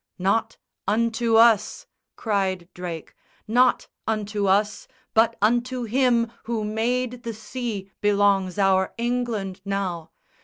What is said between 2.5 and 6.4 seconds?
Drake, "not unto us but unto Him